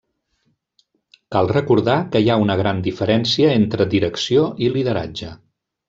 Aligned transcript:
Cal 1.35 1.49
recordar 1.51 1.97
que 2.15 2.21
hi 2.25 2.31
ha 2.35 2.39
una 2.45 2.57
gran 2.63 2.81
diferència 2.89 3.53
entre 3.61 3.91
direcció 3.95 4.51
i 4.69 4.73
lideratge. 4.79 5.35